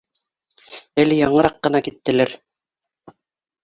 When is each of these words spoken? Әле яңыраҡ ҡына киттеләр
Әле 1.03 1.19
яңыраҡ 1.21 1.61
ҡына 1.69 1.85
киттеләр 1.91 2.37